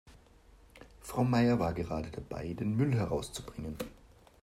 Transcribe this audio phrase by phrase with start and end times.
[1.01, 3.75] Frau Meier war gerade dabei, den Müll herauszubringen.